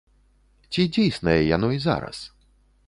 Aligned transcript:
Ці 0.71 0.81
дзейснае 0.95 1.39
яно 1.55 1.69
і 1.77 1.81
зараз? 1.89 2.17